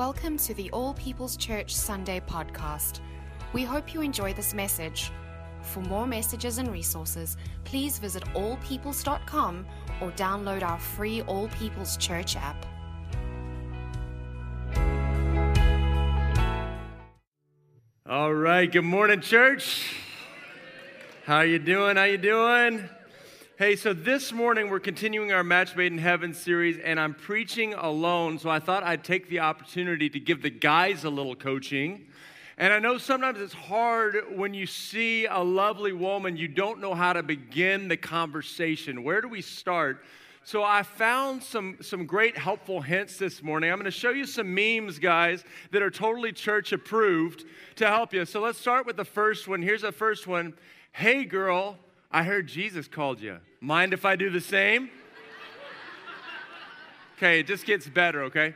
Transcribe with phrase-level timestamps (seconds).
[0.00, 3.00] Welcome to the All People's Church Sunday podcast.
[3.52, 5.12] We hope you enjoy this message.
[5.60, 9.66] For more messages and resources, please visit allpeoples.com
[10.00, 12.64] or download our free All People's Church app.
[18.08, 19.92] All right, good morning, church.
[21.26, 21.96] How you doing?
[21.96, 22.88] How you doing?
[23.60, 27.74] Hey, so this morning we're continuing our Match Made in Heaven series, and I'm preaching
[27.74, 32.06] alone, so I thought I'd take the opportunity to give the guys a little coaching.
[32.56, 36.94] And I know sometimes it's hard when you see a lovely woman, you don't know
[36.94, 39.04] how to begin the conversation.
[39.04, 40.06] Where do we start?
[40.42, 43.70] So I found some, some great helpful hints this morning.
[43.70, 47.44] I'm going to show you some memes, guys, that are totally church approved
[47.76, 48.24] to help you.
[48.24, 49.60] So let's start with the first one.
[49.60, 50.54] Here's the first one.
[50.92, 51.76] Hey, girl,
[52.10, 53.38] I heard Jesus called you.
[53.60, 54.90] Mind if I do the same?
[57.16, 58.54] Okay, it just gets better, okay?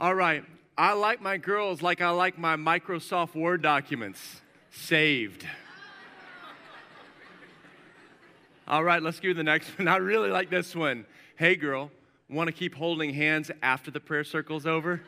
[0.00, 0.44] All right.
[0.76, 5.46] I like my girls like I like my Microsoft Word documents saved.
[8.66, 9.88] All right, let's do the next one.
[9.88, 11.06] I really like this one.
[11.36, 11.90] Hey, girl,
[12.28, 15.02] want to keep holding hands after the prayer circle's over?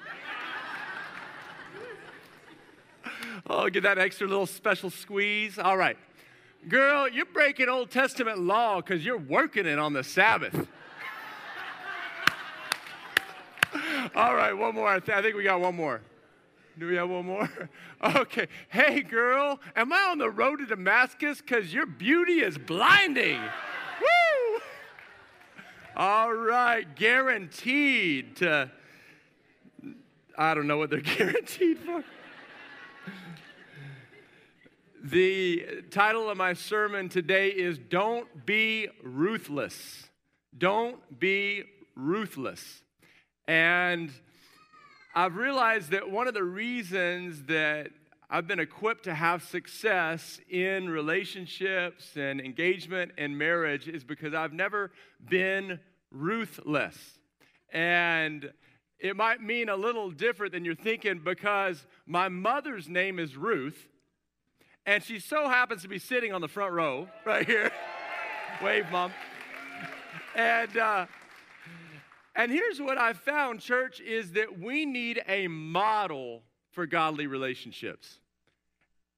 [3.49, 5.59] oh, get that extra little special squeeze.
[5.59, 5.97] All right.
[6.69, 10.67] Girl, you're breaking Old Testament law because you're working it on the Sabbath.
[14.15, 14.89] All right, one more.
[14.89, 16.01] I, th- I, think we got one more.
[16.79, 17.49] Do we have one more?
[18.05, 18.47] Okay.
[18.69, 21.41] Hey, girl, am I on the road to Damascus?
[21.41, 23.41] Because your beauty is blinding.
[24.01, 24.61] Woo!
[25.97, 28.71] All right, guaranteed to,
[30.37, 32.05] I don't know what they're guaranteed for.
[35.11, 40.09] The title of my sermon today is Don't Be Ruthless.
[40.59, 41.63] Don't be
[41.95, 42.83] ruthless.
[43.47, 44.11] And
[45.15, 47.91] I've realized that one of the reasons that
[48.29, 54.55] I've been equipped to have success in relationships and engagement and marriage is because I've
[54.55, 54.91] never
[55.31, 55.79] been
[56.11, 56.97] ruthless.
[57.73, 58.51] And
[58.99, 63.87] it might mean a little different than you're thinking because my mother's name is Ruth
[64.87, 67.73] and she so happens to be sitting on the front row right here.
[68.63, 69.13] Wave, mom.
[70.35, 71.07] And uh,
[72.37, 78.19] and here's what I found, church, is that we need a model for godly relationships.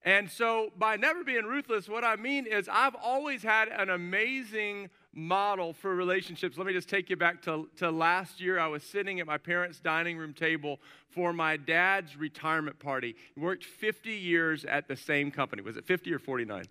[0.05, 4.91] And so, by never being ruthless, what I mean is I've always had an amazing
[5.19, 6.57] model for relationships.
[6.57, 8.59] Let me just take you back to, to last year.
[8.59, 10.81] I was sitting at my parents' dining room table
[11.11, 13.17] for my dad's retirement party.
[13.35, 15.61] He worked 50 years at the same company.
[15.63, 16.65] Was it 50 or 49?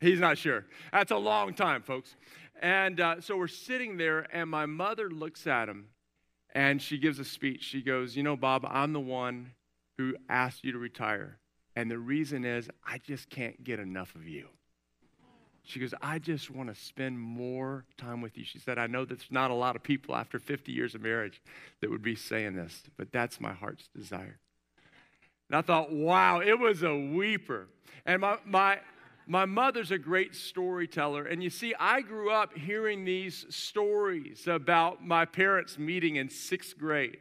[0.00, 0.66] He's not sure.
[0.92, 2.16] That's a long time, folks.
[2.60, 5.86] And uh, so we're sitting there, and my mother looks at him
[6.54, 7.62] and she gives a speech.
[7.62, 9.52] She goes, You know, Bob, I'm the one
[9.98, 11.38] who asked you to retire.
[11.76, 14.48] And the reason is, I just can't get enough of you.
[15.68, 18.44] She goes, I just want to spend more time with you.
[18.44, 21.42] She said, I know there's not a lot of people after 50 years of marriage
[21.82, 24.38] that would be saying this, but that's my heart's desire.
[25.50, 27.66] And I thought, wow, it was a weeper.
[28.06, 28.78] And my, my,
[29.26, 31.24] my mother's a great storyteller.
[31.24, 36.78] And you see, I grew up hearing these stories about my parents meeting in sixth
[36.78, 37.18] grade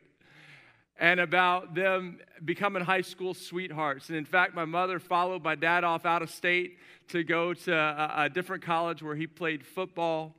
[1.00, 4.10] and about them becoming high school sweethearts.
[4.10, 6.78] And in fact, my mother followed my dad off out of state
[7.10, 10.36] to go to a, a, different college where he played football.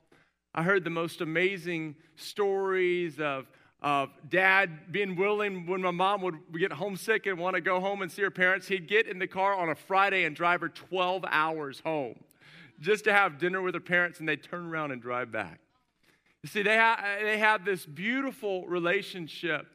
[0.55, 3.47] I heard the most amazing stories of,
[3.81, 8.03] of dad being willing when my mom would get homesick and want to go home
[8.03, 8.67] and see her parents.
[8.67, 12.17] He'd get in the car on a Friday and drive her 12 hours home
[12.81, 15.61] just to have dinner with her parents, and they'd turn around and drive back.
[16.43, 19.67] You see, they, ha- they have this beautiful relationship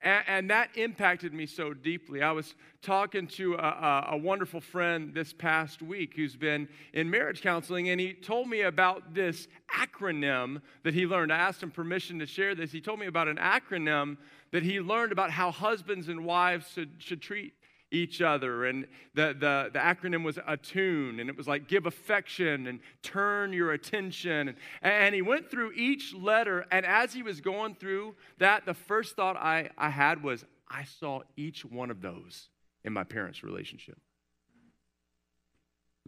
[0.00, 2.22] and, and, that impacted me so deeply.
[2.22, 7.42] I was talking to a, a, wonderful friend this past week who's been in marriage
[7.42, 11.32] counseling, and he told me about this acronym that he learned.
[11.32, 12.70] I asked him permission to share this.
[12.70, 14.18] He told me about an acronym
[14.52, 17.54] that he learned about how husbands and wives should, should treat
[17.90, 18.66] each other.
[18.66, 23.52] And the, the, the acronym was attune, and it was like give affection and turn
[23.52, 24.48] your attention.
[24.48, 28.74] And, and he went through each letter, and as he was going through that, the
[28.74, 32.48] first thought I, I had was, I saw each one of those
[32.84, 33.98] in my parents' relationship.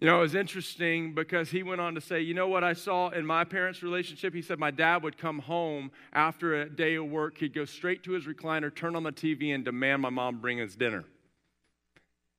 [0.01, 2.73] You know, it was interesting because he went on to say, You know what I
[2.73, 4.33] saw in my parents' relationship?
[4.33, 7.37] He said, My dad would come home after a day of work.
[7.37, 10.59] He'd go straight to his recliner, turn on the TV, and demand my mom bring
[10.63, 11.05] us dinner.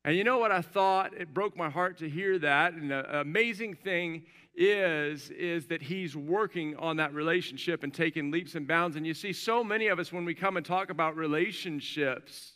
[0.03, 1.13] And you know what I thought?
[1.13, 2.73] It broke my heart to hear that.
[2.73, 4.23] And the amazing thing
[4.55, 8.95] is is that he's working on that relationship and taking leaps and bounds.
[8.95, 12.53] And you see, so many of us when we come and talk about relationships,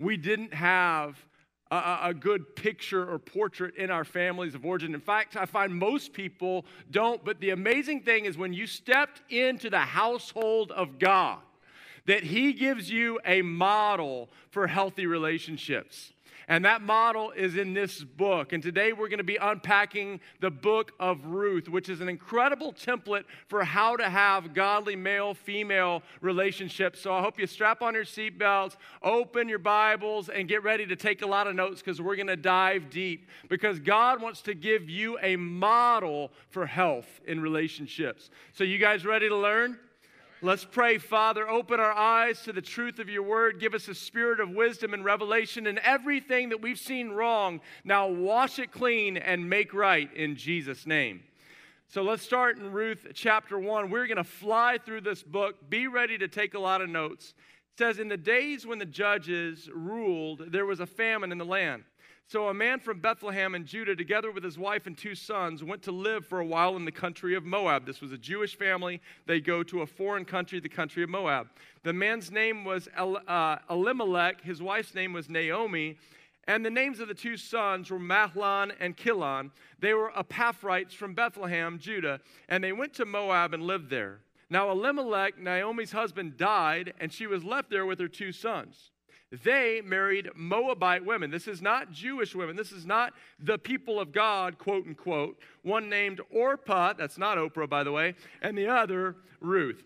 [0.00, 1.16] we didn't have
[1.70, 4.94] a, a, good picture or portrait in our families of origin.
[4.94, 7.22] In fact, I find most people don't.
[7.24, 11.40] But the amazing thing is when you stepped into the household of God,
[12.06, 16.12] that He gives you a model for healthy relationships.
[16.48, 18.54] And that model is in this book.
[18.54, 22.72] And today we're going to be unpacking the book of Ruth, which is an incredible
[22.72, 27.00] template for how to have godly male female relationships.
[27.00, 30.96] So I hope you strap on your seatbelts, open your Bibles, and get ready to
[30.96, 33.28] take a lot of notes because we're going to dive deep.
[33.50, 38.30] Because God wants to give you a model for health in relationships.
[38.54, 39.78] So, you guys ready to learn?
[40.40, 41.48] Let's pray, Father.
[41.48, 43.58] Open our eyes to the truth of your word.
[43.58, 47.60] Give us a spirit of wisdom and revelation and everything that we've seen wrong.
[47.82, 51.24] Now wash it clean and make right in Jesus' name.
[51.88, 53.90] So let's start in Ruth chapter 1.
[53.90, 55.56] We're going to fly through this book.
[55.68, 57.34] Be ready to take a lot of notes.
[57.72, 61.44] It says, In the days when the judges ruled, there was a famine in the
[61.44, 61.82] land.
[62.30, 65.80] So a man from Bethlehem in Judah, together with his wife and two sons, went
[65.84, 67.86] to live for a while in the country of Moab.
[67.86, 69.00] This was a Jewish family.
[69.24, 71.46] They go to a foreign country, the country of Moab.
[71.84, 75.96] The man's name was El, uh, Elimelech, his wife's name was Naomi,
[76.46, 79.50] and the names of the two sons were Mahlon and Chilion.
[79.78, 82.20] They were Ephrathites from Bethlehem, Judah,
[82.50, 84.20] and they went to Moab and lived there.
[84.50, 88.90] Now Elimelech, Naomi's husband, died, and she was left there with her two sons.
[89.30, 91.30] They married Moabite women.
[91.30, 92.56] This is not Jewish women.
[92.56, 95.38] This is not the people of God, quote unquote.
[95.62, 99.84] One named Orpah, that's not Oprah, by the way, and the other Ruth.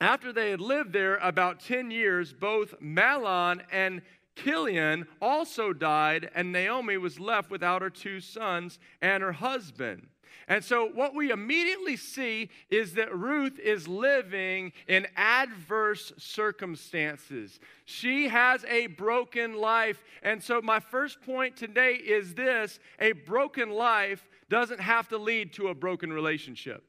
[0.00, 4.02] After they had lived there about 10 years, both Mahlon and
[4.36, 10.06] Chilion also died, and Naomi was left without her two sons and her husband.
[10.50, 17.60] And so, what we immediately see is that Ruth is living in adverse circumstances.
[17.84, 20.02] She has a broken life.
[20.24, 25.52] And so, my first point today is this a broken life doesn't have to lead
[25.52, 26.82] to a broken relationship.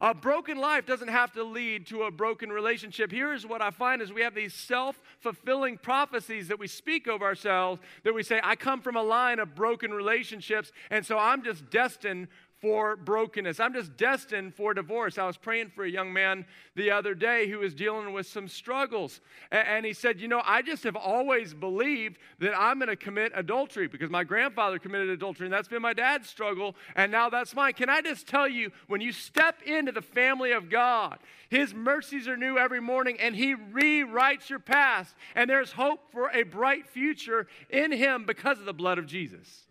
[0.00, 3.10] A broken life doesn't have to lead to a broken relationship.
[3.10, 7.80] Here's what I find is we have these self-fulfilling prophecies that we speak of ourselves
[8.02, 11.70] that we say, I come from a line of broken relationships, and so I'm just
[11.70, 12.28] destined
[12.64, 13.60] for brokenness.
[13.60, 15.18] I'm just destined for divorce.
[15.18, 16.46] I was praying for a young man
[16.76, 19.20] the other day who was dealing with some struggles.
[19.50, 23.32] And he said, You know, I just have always believed that I'm going to commit
[23.34, 27.54] adultery because my grandfather committed adultery, and that's been my dad's struggle, and now that's
[27.54, 27.74] mine.
[27.74, 31.18] Can I just tell you, when you step into the family of God,
[31.50, 36.30] His mercies are new every morning, and He rewrites your past, and there's hope for
[36.30, 39.63] a bright future in Him because of the blood of Jesus.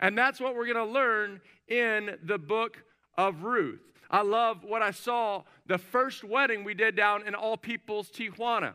[0.00, 2.82] And that's what we're going to learn in the book
[3.16, 3.80] of Ruth.
[4.10, 5.44] I love what I saw.
[5.66, 8.74] The first wedding we did down in All People's Tijuana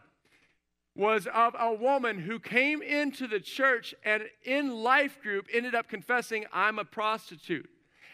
[0.95, 5.89] was of a woman who came into the church and in life group ended up
[5.89, 7.69] confessing, I'm a prostitute.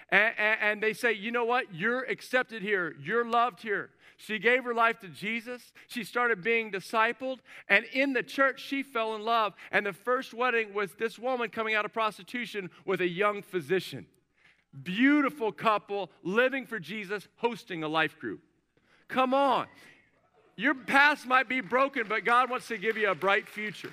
[0.09, 1.73] And, and, and, they say, you know what?
[1.73, 2.95] You're accepted here.
[2.99, 3.91] You're loved here.
[4.21, 5.73] She gave her life to Jesus.
[5.87, 7.39] She started being discipled.
[7.67, 9.53] And in the church, she fell in love.
[9.71, 14.05] And the first wedding was this woman coming out of prostitution with a young physician
[14.83, 18.41] beautiful couple living for Jesus, hosting a life group.
[19.07, 19.67] Come on.
[20.55, 23.91] Your past might be broken, but God wants to give you a bright future.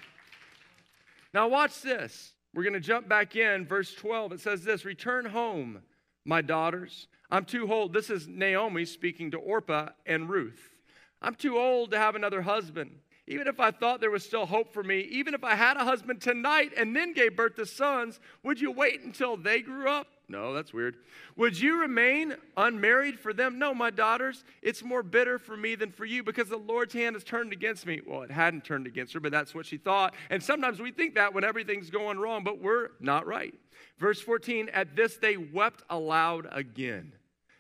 [1.35, 2.33] Now, watch this.
[2.55, 3.67] We're going to jump back in.
[3.67, 4.35] Verse 12.
[4.35, 5.83] It says this Return home,
[6.29, 7.09] my daughters.
[7.31, 7.95] I'm too old.
[7.95, 10.77] This is Naomi speaking to Orpah and Ruth.
[11.23, 12.91] I'm too old to have another husband.
[13.27, 15.85] Even if I thought there was still hope for me, even if I had a
[15.85, 20.07] husband tonight and then gave birth to sons, would you wait until they grew up?
[20.31, 20.97] No, that's weird.
[21.37, 23.59] Would you remain unmarried for them?
[23.59, 27.17] No, my daughters, it's more bitter for me than for you because the Lord's hand
[27.17, 28.03] has turned against me.
[28.07, 30.15] Well, it hadn't turned against her, but that's what she thought.
[30.29, 33.55] And sometimes we think that when everything's going wrong, but we're not right.
[33.99, 37.15] Verse 14 At this they wept aloud again.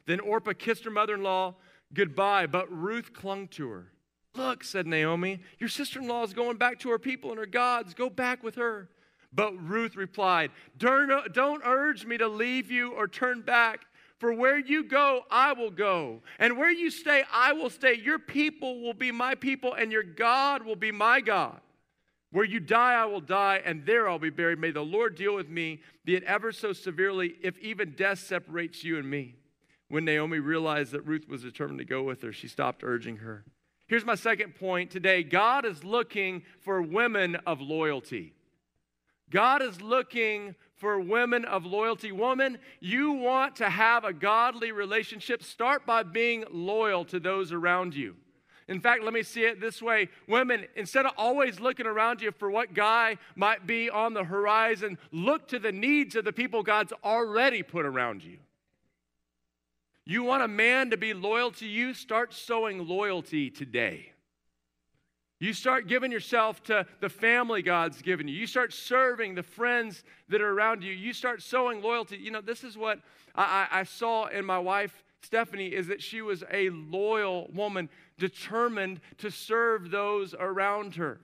[0.04, 1.54] Then Orpah kissed her mother in law
[1.94, 3.92] goodbye, but Ruth clung to her.
[4.34, 7.46] Look, said Naomi, your sister in law is going back to her people and her
[7.46, 7.94] gods.
[7.94, 8.88] Go back with her.
[9.32, 13.86] But Ruth replied, Don't urge me to leave you or turn back.
[14.18, 16.22] For where you go, I will go.
[16.40, 17.94] And where you stay, I will stay.
[17.94, 21.60] Your people will be my people, and your God will be my God.
[22.32, 24.58] Where you die, I will die, and there I'll be buried.
[24.58, 28.82] May the Lord deal with me, be it ever so severely, if even death separates
[28.82, 29.36] you and me.
[29.88, 33.44] When Naomi realized that Ruth was determined to go with her, she stopped urging her.
[33.86, 38.34] Here's my second point today God is looking for women of loyalty.
[39.30, 42.12] God is looking for women of loyalty.
[42.12, 47.94] Woman, you want to have a godly relationship, start by being loyal to those around
[47.94, 48.16] you.
[48.68, 52.32] In fact, let me see it this way Women, instead of always looking around you
[52.32, 56.62] for what guy might be on the horizon, look to the needs of the people
[56.62, 58.38] God's already put around you.
[60.04, 61.92] You want a man to be loyal to you?
[61.92, 64.12] Start sowing loyalty today.
[65.40, 68.34] You start giving yourself to the family God's given you.
[68.34, 70.92] You start serving the friends that are around you.
[70.92, 72.16] You start sowing loyalty.
[72.16, 73.00] You know, this is what
[73.36, 79.00] I, I, saw in my wife, Stephanie, is that she was a loyal woman, determined
[79.18, 81.20] to serve those around her.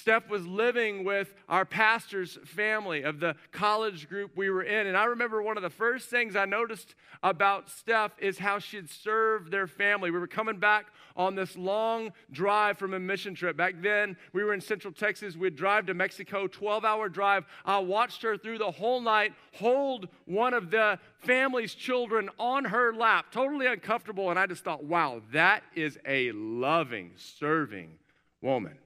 [0.00, 4.86] Steph was living with our pastor's family of the college group we were in.
[4.86, 8.88] And I remember one of the first things I noticed about Steph is how she'd
[8.88, 10.10] serve their family.
[10.10, 13.58] We were coming back on this long drive from a mission trip.
[13.58, 15.36] Back then, we were in Central Texas.
[15.36, 17.44] We'd drive to Mexico, 12 hour drive.
[17.66, 22.94] I watched her through the whole night hold one of the family's children on her
[22.94, 24.30] lap, totally uncomfortable.
[24.30, 27.98] And I just thought, wow, that is a loving, serving
[28.40, 28.78] woman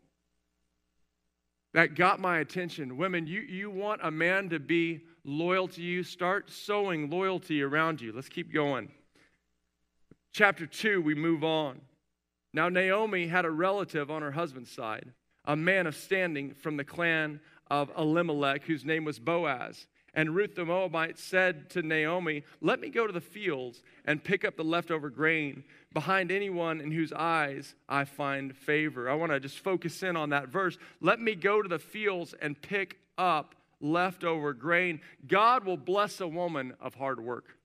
[1.74, 2.96] that got my attention.
[2.96, 8.00] Women, you, you want a man to be loyal to you, start sowing loyalty around
[8.00, 8.12] you.
[8.12, 8.90] Let's keep going.
[10.32, 11.80] Chapter 2, we move on.
[12.52, 15.12] Now, Naomi had a relative on her husband's side,
[15.44, 19.88] a man of standing from the clan of Elimelech, whose name was Boaz.
[20.14, 24.44] And Ruth the Moabite said to Naomi, Let me go to the fields and pick
[24.44, 29.10] up the leftover grain behind anyone in whose eyes I find favor.
[29.10, 30.78] I want to just focus in on that verse.
[31.00, 35.00] Let me go to the fields and pick up leftover grain.
[35.26, 37.56] God will bless a woman of hard work.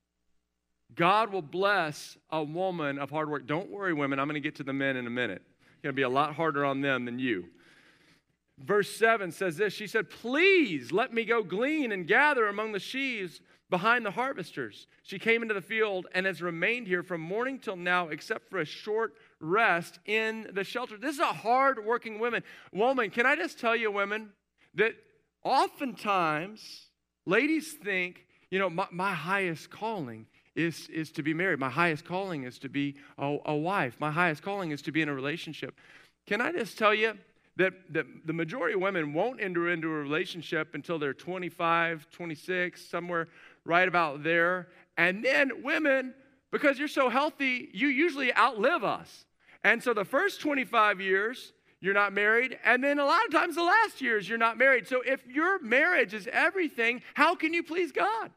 [0.95, 3.45] God will bless a woman of hard work.
[3.45, 4.19] Don't worry, women.
[4.19, 5.43] I'm going to get to the men in a minute.
[5.73, 7.45] It's going to be a lot harder on them than you.
[8.59, 12.79] Verse 7 says this She said, Please let me go glean and gather among the
[12.79, 14.87] sheaves behind the harvesters.
[15.03, 18.59] She came into the field and has remained here from morning till now, except for
[18.59, 20.97] a short rest in the shelter.
[20.97, 22.43] This is a hard working woman.
[22.73, 24.31] Woman, can I just tell you, women,
[24.75, 24.93] that
[25.43, 26.87] oftentimes
[27.25, 30.25] ladies think, you know, my, my highest calling
[30.55, 31.59] is, is to be married.
[31.59, 33.95] My highest calling is to be a, a wife.
[33.99, 35.75] My highest calling is to be in a relationship.
[36.25, 37.13] Can I just tell you,
[37.59, 42.85] that, that the majority of women won't enter into a relationship until they're 25, 26,
[42.85, 43.27] somewhere
[43.65, 44.69] right about there.
[44.97, 46.13] And then women,
[46.51, 49.25] because you're so healthy, you usually outlive us.
[49.63, 51.51] And so the first 25 years,
[51.81, 52.57] you're not married.
[52.63, 54.87] And then a lot of times the last years, you're not married.
[54.87, 58.31] So if your marriage is everything, how can you please God?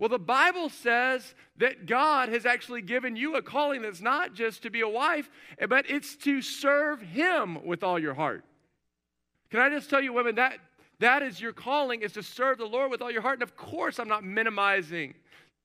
[0.00, 4.62] Well, the Bible says that God has actually given you a calling that's not just
[4.62, 5.28] to be a wife,
[5.68, 8.42] but it's to serve Him with all your heart.
[9.50, 10.58] Can I just tell you, women, that
[11.00, 13.34] that is your calling, is to serve the Lord with all your heart.
[13.34, 15.14] And of course, I'm not minimizing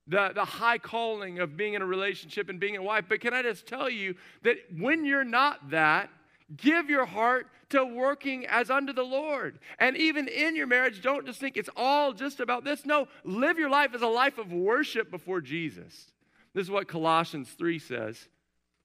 [0.05, 3.33] the, the high calling of being in a relationship and being a wife, but can
[3.33, 6.09] I just tell you that when you're not that,
[6.55, 9.59] Give your heart to working as unto the Lord.
[9.79, 12.85] And even in your marriage, don't just think it's all just about this.
[12.85, 16.11] No, live your life as a life of worship before Jesus.
[16.53, 18.27] This is what Colossians 3 says.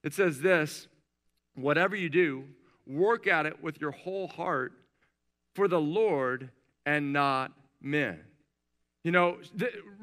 [0.03, 0.87] It says this
[1.53, 2.45] whatever you do,
[2.87, 4.73] work at it with your whole heart
[5.53, 6.49] for the Lord
[6.85, 8.19] and not men.
[9.03, 9.37] You know,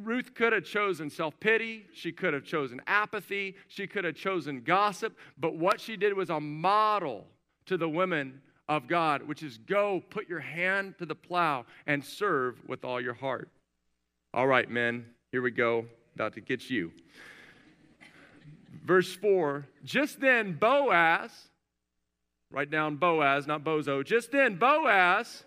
[0.00, 1.87] Ruth could have chosen self pity.
[1.93, 3.57] She could have chosen apathy.
[3.69, 5.17] She could have chosen gossip.
[5.38, 7.27] But what she did was a model
[7.69, 12.05] to the women of God, which is go put your hand to the plow and
[12.05, 13.49] serve with all your heart.
[14.35, 15.87] All right, men, here we go.
[16.15, 16.93] About to get you.
[18.85, 21.31] Verse 4 Just then, Boaz,
[22.51, 24.05] write down Boaz, not Bozo.
[24.05, 25.45] Just then, Boaz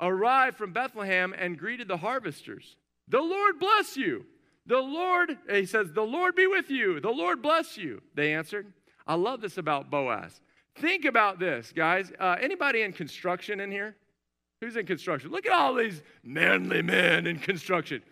[0.00, 2.76] arrived from Bethlehem and greeted the harvesters.
[3.08, 4.24] The Lord bless you.
[4.66, 6.98] The Lord, he says, the Lord be with you.
[6.98, 8.00] The Lord bless you.
[8.14, 8.72] They answered.
[9.06, 10.40] I love this about Boaz.
[10.76, 12.12] Think about this, guys.
[12.18, 13.94] Uh, anybody in construction in here?
[14.60, 15.30] Who's in construction?
[15.30, 18.02] Look at all these manly men in construction.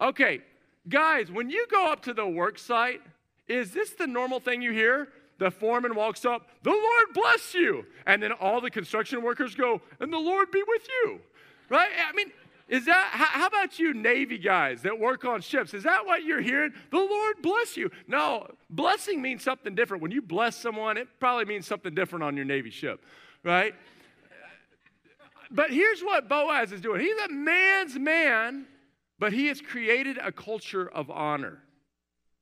[0.00, 0.40] Okay,
[0.88, 3.02] guys, when you go up to the work site,
[3.48, 5.08] is this the normal thing you hear?
[5.38, 7.86] The foreman walks up, the Lord bless you.
[8.06, 11.20] And then all the construction workers go, and the Lord be with you.
[11.68, 11.90] Right?
[12.08, 12.32] I mean,
[12.70, 15.74] is that, how about you Navy guys that work on ships?
[15.74, 16.72] Is that what you're hearing?
[16.92, 17.90] The Lord bless you.
[18.06, 20.04] No, blessing means something different.
[20.04, 23.04] When you bless someone, it probably means something different on your Navy ship,
[23.42, 23.74] right?
[25.50, 28.66] But here's what Boaz is doing he's a man's man,
[29.18, 31.64] but he has created a culture of honor.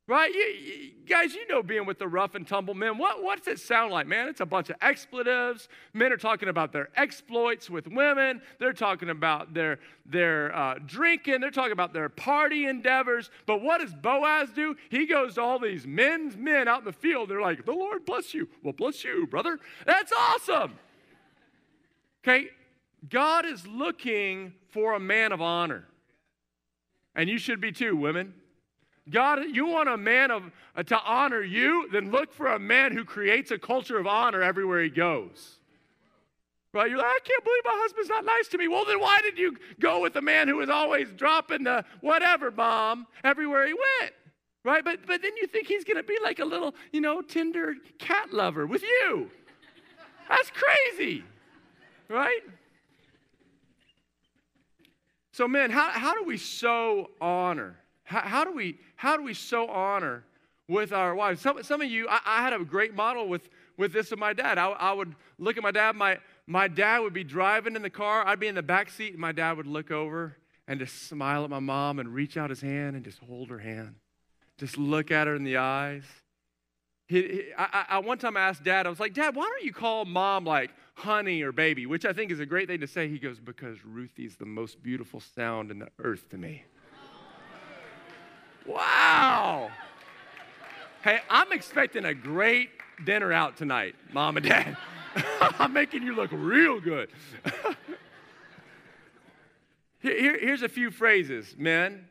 [0.09, 0.33] Right?
[0.35, 2.97] You, you, guys, you know being with the rough and tumble men.
[2.97, 4.27] What, what does it sound like, man?
[4.27, 5.69] It's a bunch of expletives.
[5.93, 8.41] Men are talking about their exploits with women.
[8.59, 11.43] They're talking about their, their uh, drinking.
[11.43, 13.31] They're talking about their party endeavors.
[13.45, 14.77] But what does Boaz do?
[14.89, 17.29] He goes to all these men's men out in the field.
[17.29, 18.49] They're like, the Lord bless you.
[18.63, 19.61] Well, bless you, brother.
[19.85, 20.79] That's awesome.
[22.25, 22.47] Okay?
[23.11, 25.85] God is looking for a man of honor.
[27.15, 28.33] And you should be too, women.
[29.11, 30.43] God, you want a man of,
[30.77, 31.89] uh, to honor you?
[31.93, 35.59] Then look for a man who creates a culture of honor everywhere he goes.
[36.75, 36.91] Right?
[36.91, 38.69] You're like, I can't believe my husband's not nice to me.
[38.69, 42.51] Well, then why did you go with a man who was always dropping the whatever
[42.51, 44.13] bomb everywhere he went?
[44.65, 44.85] Right?
[44.85, 47.75] But, but then you think he's going to be like a little, you know, tender
[47.99, 49.31] cat lover with you.
[50.29, 51.25] That's crazy.
[52.09, 52.41] Right?
[55.33, 57.77] So, men, how, how do we sow honor?
[58.09, 60.25] How, how, do we how do we sow honor
[60.67, 61.43] with our wives?
[61.43, 64.33] Some, some of you, I, I had a great model with, with this of my
[64.33, 64.57] dad.
[64.57, 65.95] I, I would look at my dad.
[65.95, 68.27] My, my dad would be driving in the car.
[68.27, 71.45] I'd be in the back seat, and my dad would look over and just smile
[71.45, 73.97] at my mom and reach out his hand and just hold her hand.
[74.57, 76.05] Just look at her in the eyes.
[77.09, 79.65] He, he, I, I, one time I asked dad, I was like, Dad, why don't
[79.65, 81.85] you call mom like honey or baby?
[81.85, 83.09] Which I think is a great thing to say.
[83.09, 86.65] He goes, Because Ruthie's the most beautiful sound in the earth to me.
[88.69, 89.71] Wow.
[91.03, 92.69] Hey, I'm expecting a great
[93.03, 94.77] dinner out tonight, mom and dad.
[95.59, 97.09] I'm making you look real good.
[100.01, 102.05] Here, here's a few phrases, men.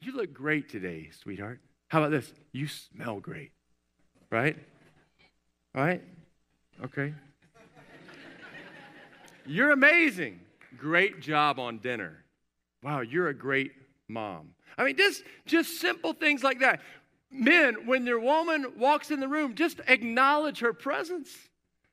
[0.00, 1.60] You look great today, sweetheart.
[1.88, 2.32] How about this?
[2.52, 3.52] You smell great.
[4.30, 4.56] Right?
[5.74, 6.02] Right?
[6.82, 7.12] Okay.
[9.44, 10.40] You're amazing.
[10.78, 12.24] Great job on dinner.
[12.82, 13.72] Wow, you're a great
[14.08, 14.54] mom.
[14.76, 16.80] I mean, just, just simple things like that.
[17.30, 21.30] Men, when your woman walks in the room, just acknowledge her presence,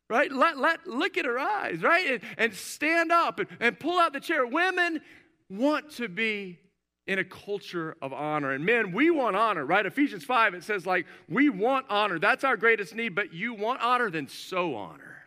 [0.07, 0.31] right?
[0.31, 2.11] Let, let, look at her eyes, right?
[2.11, 4.45] And, and stand up and, and pull out the chair.
[4.45, 5.01] Women
[5.49, 6.59] want to be
[7.07, 8.51] in a culture of honor.
[8.51, 9.85] And men, we want honor, right?
[9.85, 12.19] Ephesians 5, it says, like, we want honor.
[12.19, 15.23] That's our greatest need, but you want honor, then sow honor.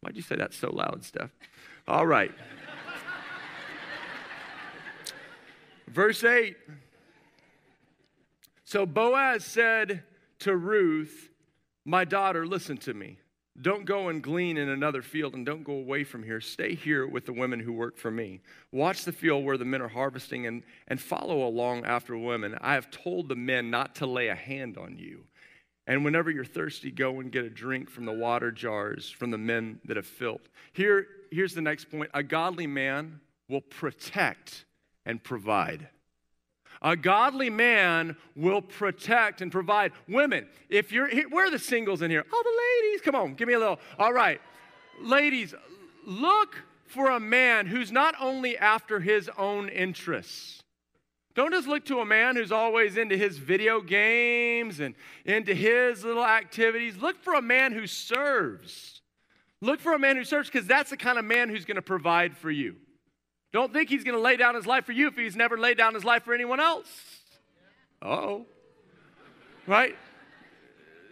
[0.00, 1.30] Why'd you say that so loud, Steph?
[1.86, 2.32] All right.
[5.88, 6.56] Verse 8.
[8.64, 10.02] So Boaz said
[10.40, 11.30] to Ruth,
[11.84, 13.18] My daughter, listen to me.
[13.60, 16.40] Don't go and glean in another field and don't go away from here.
[16.40, 18.40] Stay here with the women who work for me.
[18.72, 22.58] Watch the field where the men are harvesting and, and follow along after women.
[22.60, 25.24] I have told the men not to lay a hand on you.
[25.86, 29.38] And whenever you're thirsty, go and get a drink from the water jars from the
[29.38, 30.48] men that have filled.
[30.72, 34.64] Here, here's the next point a godly man will protect
[35.06, 35.88] and provide.
[36.82, 39.92] A godly man will protect and provide.
[40.06, 42.24] Women, if you're here, where are the singles in here?
[42.30, 43.80] Oh, the ladies, come on, give me a little.
[43.98, 44.40] All right.
[45.00, 45.54] Ladies,
[46.04, 50.62] look for a man who's not only after his own interests.
[51.34, 56.04] Don't just look to a man who's always into his video games and into his
[56.04, 56.96] little activities.
[56.96, 59.00] Look for a man who serves.
[59.60, 61.82] Look for a man who serves because that's the kind of man who's going to
[61.82, 62.76] provide for you.
[63.54, 65.78] Don't think he's going to lay down his life for you if he's never laid
[65.78, 66.88] down his life for anyone else.
[68.02, 68.46] oh.
[69.68, 69.96] Right?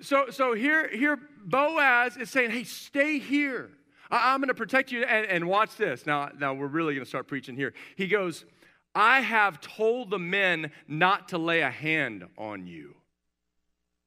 [0.01, 3.71] So, so here, here Boaz is saying, hey, stay here.
[4.11, 5.05] I, am going to protect you.
[5.05, 6.05] And, and watch this.
[6.05, 7.75] Now, now, we're really going to start preaching here.
[7.95, 8.45] He goes,
[8.93, 12.97] I have told the men not to lay a hand on you.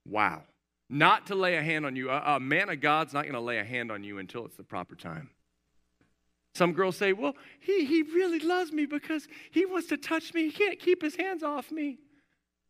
[0.05, 0.43] Wow.
[0.89, 2.09] Not to lay a hand on you.
[2.09, 4.57] A, a man of God's not going to lay a hand on you until it's
[4.57, 5.29] the proper time.
[6.55, 10.45] Some girls say, Well, he, he really loves me because he wants to touch me.
[10.45, 11.99] He can't keep his hands off me.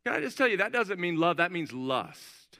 [0.03, 2.59] Can I just tell you, that doesn't mean love, that means lust.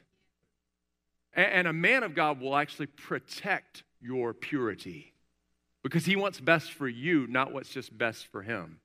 [1.34, 5.14] And, and a man of God will actually protect your purity
[5.82, 8.78] because he wants best for you, not what's just best for him.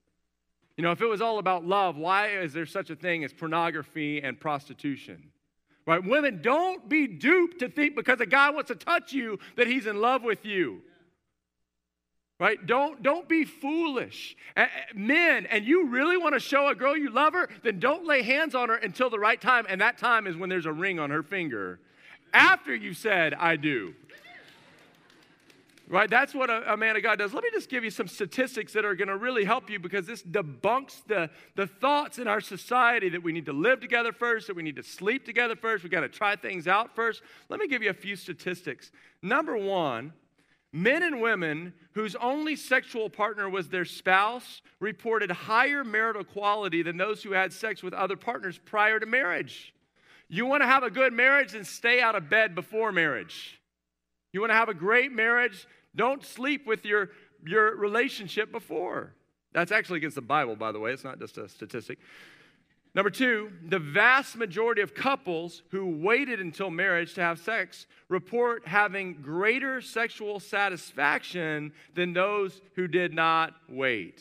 [0.76, 3.32] You know, if it was all about love, why is there such a thing as
[3.32, 5.30] pornography and prostitution?
[5.86, 6.02] Right?
[6.02, 9.86] Women, don't be duped to think because a guy wants to touch you that he's
[9.86, 10.82] in love with you
[12.38, 12.64] right?
[12.66, 14.36] Don't don't be foolish.
[14.94, 17.48] Men and you really want to show a girl you love her?
[17.62, 20.48] Then don't lay hands on her until the right time and that time is when
[20.48, 21.78] there's a ring on her finger.
[22.34, 23.94] After you said i do.
[25.88, 26.08] Right?
[26.08, 27.34] That's what a, a man of god does.
[27.34, 30.06] Let me just give you some statistics that are going to really help you because
[30.06, 34.46] this debunks the, the thoughts in our society that we need to live together first
[34.46, 35.84] that we need to sleep together first.
[35.84, 37.20] We got to try things out first.
[37.50, 38.90] Let me give you a few statistics.
[39.20, 40.14] Number one
[40.72, 46.96] Men and women whose only sexual partner was their spouse reported higher marital quality than
[46.96, 49.74] those who had sex with other partners prior to marriage.
[50.28, 53.60] You want to have a good marriage and stay out of bed before marriage.
[54.32, 57.10] You want to have a great marriage, don't sleep with your,
[57.44, 59.12] your relationship before.
[59.52, 60.92] That's actually against the Bible, by the way.
[60.92, 61.98] It's not just a statistic.
[62.94, 68.66] Number two, the vast majority of couples who waited until marriage to have sex report
[68.66, 74.20] having greater sexual satisfaction than those who did not wait.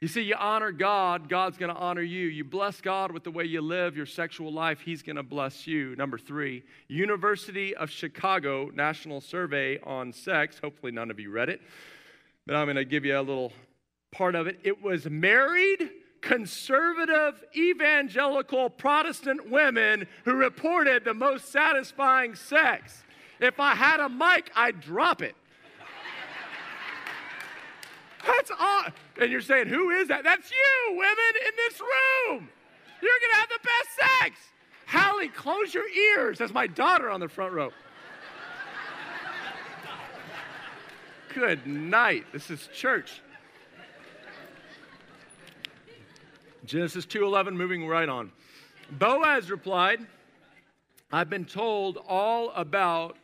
[0.00, 2.26] You see, you honor God, God's going to honor you.
[2.26, 5.66] You bless God with the way you live your sexual life, He's going to bless
[5.66, 5.96] you.
[5.96, 10.60] Number three, University of Chicago National Survey on Sex.
[10.62, 11.60] Hopefully, none of you read it,
[12.46, 13.52] but I'm going to give you a little
[14.12, 14.60] part of it.
[14.62, 15.90] It was married
[16.20, 23.02] conservative, evangelical Protestant women who reported the most satisfying sex.
[23.40, 25.34] If I had a mic, I'd drop it.
[28.26, 28.82] That's all.
[29.20, 30.24] And you're saying, who is that?
[30.24, 32.48] That's you, women in this room.
[33.00, 34.40] You're going to have the best sex.
[34.86, 36.38] Hallie, close your ears.
[36.38, 37.70] That's my daughter on the front row.
[41.34, 42.24] Good night.
[42.32, 43.20] This is church.
[46.68, 48.30] Genesis 2:11 moving right on.
[48.90, 50.06] Boaz replied,
[51.10, 53.16] I've been told all about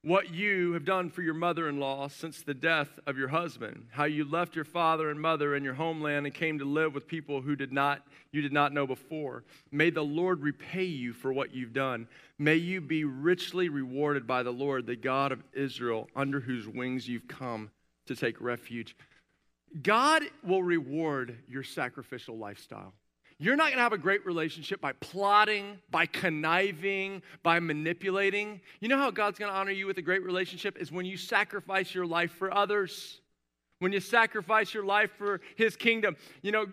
[0.00, 3.86] what you have done for your mother in law since the death of your husband,
[3.90, 7.06] how you left your father and mother and your homeland and came to live with
[7.06, 9.44] people who did not, you did not know before.
[9.70, 12.08] May the Lord repay you for what you've done.
[12.38, 17.06] May you be richly rewarded by the Lord, the God of Israel, under whose wings
[17.06, 17.70] you've come
[18.06, 18.96] to take refuge.
[19.82, 22.94] God will reward your sacrificial lifestyle.
[23.38, 28.62] You're not going to have a great relationship by plotting, by conniving, by manipulating.
[28.80, 31.18] You know how God's going to honor you with a great relationship is when you
[31.18, 33.20] sacrifice your life for others.
[33.78, 36.16] When you sacrifice your life for his kingdom.
[36.40, 36.66] You know,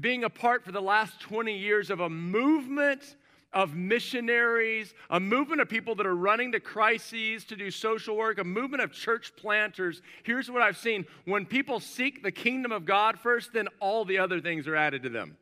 [0.00, 3.16] being a part for the last 20 years of a movement
[3.54, 8.38] of missionaries, a movement of people that are running to crises to do social work,
[8.38, 10.02] a movement of church planters.
[10.24, 14.18] Here's what I've seen when people seek the kingdom of God first, then all the
[14.18, 15.36] other things are added to them.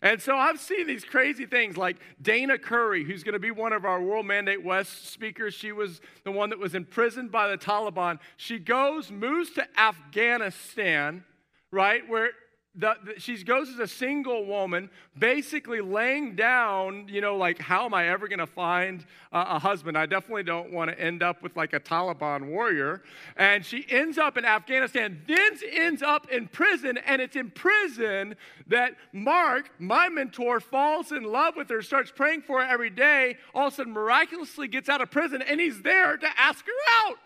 [0.00, 3.72] And so I've seen these crazy things like Dayna Curry, who's going to be one
[3.72, 5.54] of our World Mandate West speakers.
[5.54, 8.20] She was the one that was imprisoned by the Taliban.
[8.36, 11.24] She goes, moves to Afghanistan,
[11.72, 12.30] right, where
[12.78, 14.88] the, the, she goes as a single woman,
[15.18, 19.58] basically laying down, you know, like, how am I ever going to find a, a
[19.58, 19.98] husband?
[19.98, 23.02] I definitely don't want to end up with like a Taliban warrior.
[23.36, 26.98] And she ends up in Afghanistan, then ends up in prison.
[26.98, 28.36] And it's in prison
[28.68, 33.38] that Mark, my mentor, falls in love with her, starts praying for her every day,
[33.54, 37.08] all of a sudden miraculously gets out of prison, and he's there to ask her
[37.08, 37.16] out.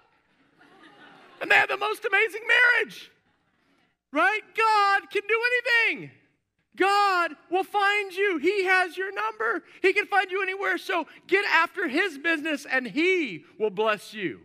[1.42, 3.11] And they have the most amazing marriage.
[4.12, 4.40] Right?
[4.56, 6.10] God can do anything.
[6.76, 8.38] God will find you.
[8.38, 9.62] He has your number.
[9.82, 10.78] He can find you anywhere.
[10.78, 14.40] So get after His business and He will bless you.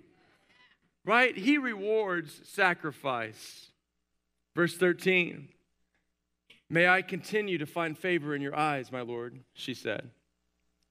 [1.06, 1.38] Right?
[1.38, 3.72] He rewards sacrifice.
[4.56, 5.50] Verse 13
[6.70, 10.10] May I continue to find favor in your eyes, my Lord, she said.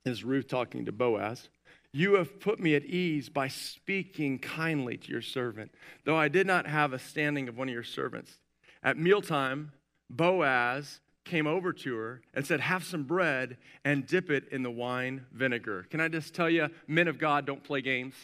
[0.06, 1.48] Is Ruth talking to Boaz?
[1.92, 5.72] You have put me at ease by speaking kindly to your servant,
[6.04, 8.38] though I did not have a standing of one of your servants.
[8.82, 9.72] At mealtime,
[10.10, 14.70] Boaz came over to her and said, Have some bread and dip it in the
[14.70, 15.86] wine vinegar.
[15.90, 18.14] Can I just tell you, men of God don't play games?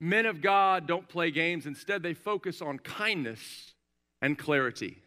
[0.00, 1.66] Men of God don't play games.
[1.66, 3.74] Instead, they focus on kindness
[4.22, 4.98] and clarity.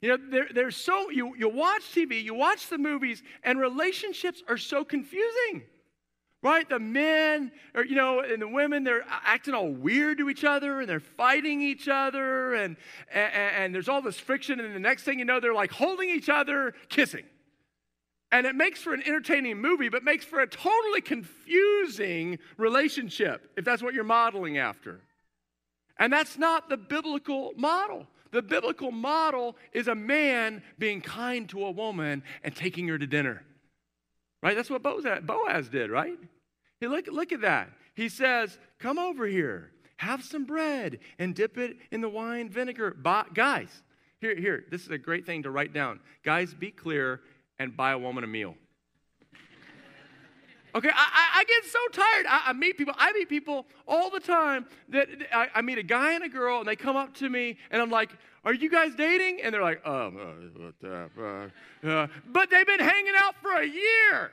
[0.00, 4.42] You know, they're, they're so, you, you watch TV, you watch the movies, and relationships
[4.48, 5.62] are so confusing
[6.42, 6.68] right?
[6.68, 10.80] The men, or, you know, and the women, they're acting all weird to each other
[10.80, 12.76] and they're fighting each other and,
[13.12, 14.60] and, and there's all this friction.
[14.60, 17.24] And the next thing you know, they're like holding each other, kissing.
[18.30, 23.64] And it makes for an entertaining movie, but makes for a totally confusing relationship if
[23.64, 25.00] that's what you're modeling after.
[25.98, 28.06] And that's not the biblical model.
[28.30, 33.06] The biblical model is a man being kind to a woman and taking her to
[33.06, 33.42] dinner.
[34.42, 34.54] Right?
[34.54, 36.18] That's what Boaz, did, right?
[36.80, 37.70] Hey, look, look at that.
[37.94, 42.96] He says, Come over here, have some bread, and dip it in the wine vinegar.
[43.34, 43.82] Guys,
[44.20, 46.00] here, here, this is a great thing to write down.
[46.24, 47.20] Guys, be clear
[47.58, 48.54] and buy a woman a meal.
[50.78, 52.26] Okay, I, I, get so tired.
[52.28, 52.94] I, I, meet people.
[52.96, 56.60] I meet people all the time that I, I, meet a guy and a girl,
[56.60, 58.10] and they come up to me, and I'm like,
[58.44, 60.70] "Are you guys dating?" And they're like, "Um,
[61.82, 64.30] uh, but they've been hanging out for a year."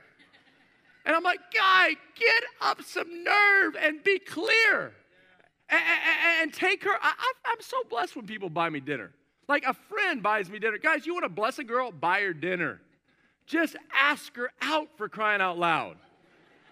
[1.04, 4.92] And I'm like, guy, get up some nerve and be clear.
[5.68, 6.94] And, and, and take her.
[7.00, 9.10] I, I'm so blessed when people buy me dinner.
[9.48, 10.78] Like a friend buys me dinner.
[10.78, 11.90] Guys, you want to bless a girl?
[11.90, 12.80] Buy her dinner.
[13.46, 15.96] Just ask her out for crying out loud.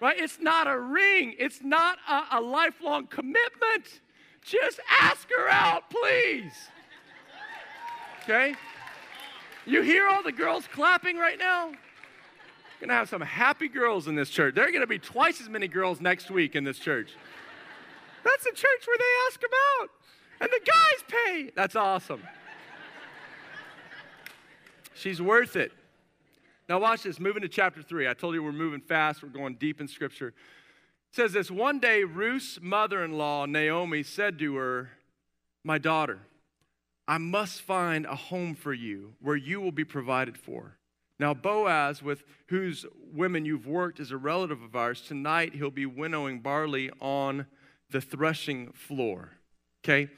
[0.05, 0.21] Right?
[0.21, 4.03] It's not a ring, it's not a, a lifelong commitment.
[4.43, 6.53] Just ask her out, please.
[8.23, 8.55] Okay?
[9.65, 11.69] You hear all the girls clapping right now?
[11.69, 14.55] We're gonna have some happy girls in this church.
[14.55, 17.13] There are gonna be twice as many girls next week in this church.
[18.25, 19.89] That's a church where they ask them out,
[20.43, 21.51] and the guys pay.
[21.57, 22.23] That's awesome.
[24.93, 25.73] She's worth it.
[26.69, 27.21] Now, watch this.
[27.21, 28.09] Moving to chapter 3.
[28.09, 30.29] I told you we're moving fast, we're going deep in Scripture.
[30.29, 30.35] It
[31.13, 34.91] says this One day, Ruth's mother in law, Naomi, said to her,
[35.63, 36.21] My daughter,
[37.07, 40.79] I must find a home for you where you will be provided for.
[41.21, 45.03] Now, Boaz, with whose women you've worked, is a relative of ours.
[45.03, 47.47] Tonight, he'll be winnowing barley on
[47.91, 49.33] the threshing floor.
[49.85, 50.11] Okay?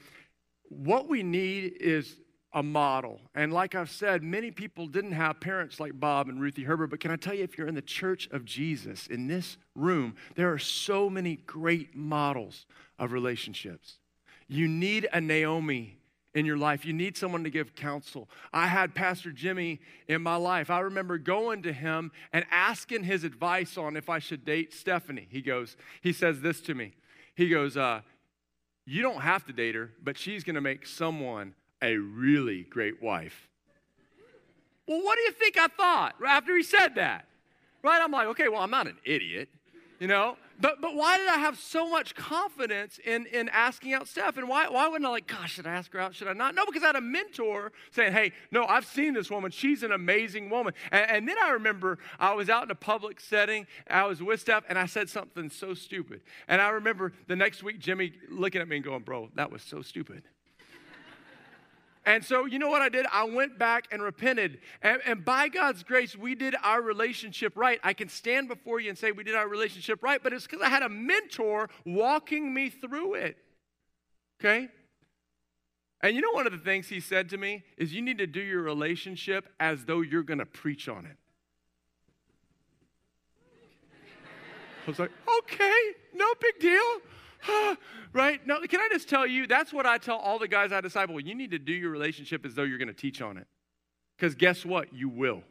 [0.69, 2.15] What we need is
[2.57, 3.21] a model.
[3.35, 6.99] And like I've said, many people didn't have parents like Bob and Ruthie Herbert, but
[6.99, 10.51] can I tell you, if you're in the church of Jesus, in this room, there
[10.51, 12.65] are so many great models
[12.97, 13.99] of relationships.
[14.47, 15.99] You need a Naomi
[16.33, 16.83] in your life.
[16.83, 18.27] You need someone to give counsel.
[18.51, 20.71] I had Pastor Jimmy in my life.
[20.71, 25.27] I remember going to him and asking his advice on if I should date Stephanie.
[25.29, 26.93] He goes, he says this to me.
[27.35, 28.01] He goes, uh,
[28.83, 33.01] You don't have to date her, but she's going to make someone a really great
[33.01, 33.47] wife.
[34.87, 37.25] Well, what do you think I thought after he said that?
[37.83, 38.01] Right?
[38.01, 39.49] I'm like, okay, well, I'm not an idiot,
[39.99, 40.37] you know?
[40.59, 44.37] But, but why did I have so much confidence in, in asking out Steph?
[44.37, 46.15] And why, why wasn't I like, gosh, should I ask her out?
[46.15, 46.55] Should I not?
[46.55, 49.51] No, because I had a mentor saying, hey, no, I've seen this woman.
[49.51, 50.73] She's an amazing woman.
[50.91, 53.67] And, and then I remember I was out in a public setting.
[53.87, 56.21] I was with Steph, and I said something so stupid.
[56.47, 59.61] And I remember the next week, Jimmy looking at me and going, bro, that was
[59.61, 60.23] so stupid.
[62.07, 63.05] And so, you know what I did?
[63.11, 64.59] I went back and repented.
[64.81, 67.81] And, and, by God's grace, we did our relationship right.
[67.83, 70.61] I can stand before you and say we did our relationship right, but it's because
[70.61, 73.35] I had a mentor walking me through it.
[74.39, 74.69] Okay?
[75.99, 78.27] And you know, one of the things he said to me is you need to
[78.27, 81.17] do your relationship as though you're going to preach on it.
[84.85, 85.81] I was like, okay,
[86.13, 87.01] no big deal.
[88.13, 88.45] Right?
[88.45, 91.19] No, can I just tell you, that's what I tell all the guys I disciple.
[91.19, 93.47] You need to do your relationship as though you're going to teach on it.
[94.17, 94.93] Because guess what?
[94.93, 95.43] You will.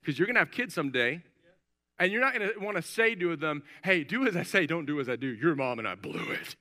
[0.00, 1.22] Because you're going to have kids someday,
[1.98, 4.66] and you're not going to want to say to them, hey, do as I say,
[4.66, 5.28] don't do as I do.
[5.28, 6.56] Your mom and I blew it.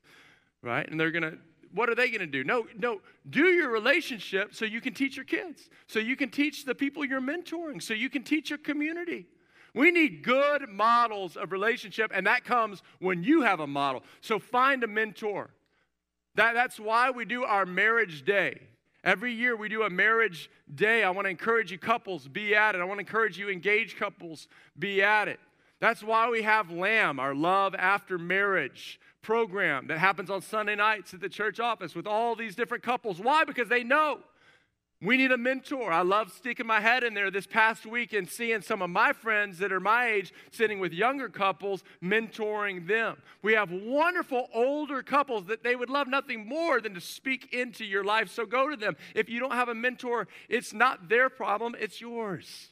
[0.61, 0.89] Right?
[0.89, 1.37] And they're going to,
[1.73, 2.43] what are they going to do?
[2.43, 6.65] No, no, do your relationship so you can teach your kids, so you can teach
[6.65, 9.25] the people you're mentoring, so you can teach your community.
[9.73, 14.03] We need good models of relationship, and that comes when you have a model.
[14.21, 15.49] So find a mentor.
[16.35, 18.59] That, that's why we do our marriage day.
[19.03, 21.03] Every year we do a marriage day.
[21.03, 22.81] I want to encourage you, couples, be at it.
[22.81, 25.39] I want to encourage you, engaged couples, be at it.
[25.79, 31.13] That's why we have LAM, our Love After Marriage program that happens on Sunday nights
[31.13, 33.19] at the church office with all these different couples.
[33.19, 33.43] Why?
[33.43, 34.19] Because they know
[35.03, 35.91] we need a mentor.
[35.91, 39.11] I love sticking my head in there this past week and seeing some of my
[39.11, 43.21] friends that are my age sitting with younger couples, mentoring them.
[43.41, 47.83] We have wonderful older couples that they would love nothing more than to speak into
[47.83, 48.29] your life.
[48.29, 48.95] So go to them.
[49.13, 52.69] If you don't have a mentor, it's not their problem, it's yours.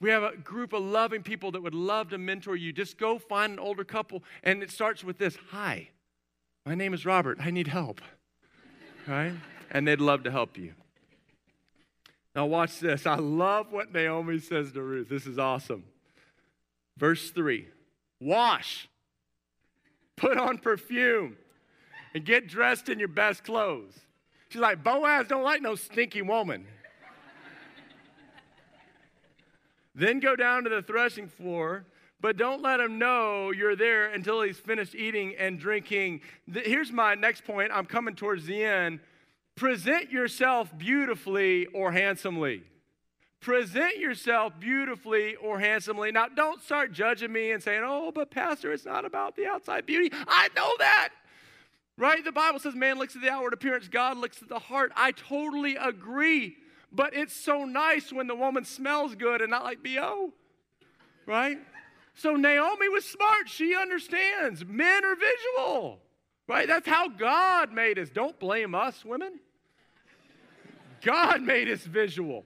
[0.00, 2.72] We have a group of loving people that would love to mentor you.
[2.72, 5.90] Just go find an older couple, and it starts with this Hi,
[6.64, 7.38] my name is Robert.
[7.40, 8.00] I need help.
[9.06, 9.32] Right?
[9.70, 10.74] And they'd love to help you.
[12.34, 13.06] Now, watch this.
[13.06, 15.08] I love what Naomi says to Ruth.
[15.08, 15.84] This is awesome.
[16.96, 17.66] Verse 3
[18.20, 18.88] Wash,
[20.16, 21.36] put on perfume,
[22.14, 23.98] and get dressed in your best clothes.
[24.50, 26.66] She's like, Boaz don't like no stinky woman.
[29.94, 31.84] then go down to the threshing floor,
[32.20, 36.20] but don't let him know you're there until he's finished eating and drinking.
[36.52, 37.70] Here's my next point.
[37.72, 39.00] I'm coming towards the end.
[39.60, 42.62] Present yourself beautifully or handsomely.
[43.40, 46.10] Present yourself beautifully or handsomely.
[46.10, 49.84] Now, don't start judging me and saying, oh, but Pastor, it's not about the outside
[49.84, 50.16] beauty.
[50.26, 51.10] I know that.
[51.98, 52.24] Right?
[52.24, 54.92] The Bible says man looks at the outward appearance, God looks at the heart.
[54.96, 56.56] I totally agree.
[56.90, 60.32] But it's so nice when the woman smells good and not like B.O.
[61.26, 61.58] Right?
[62.14, 63.50] So Naomi was smart.
[63.50, 64.64] She understands.
[64.64, 66.00] Men are visual.
[66.48, 66.66] Right?
[66.66, 68.08] That's how God made us.
[68.08, 69.38] Don't blame us, women.
[71.02, 72.44] God made us visual.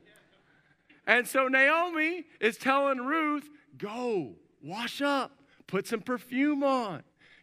[1.07, 5.33] And so Naomi is telling Ruth, go, wash up,
[5.67, 7.03] put some perfume on,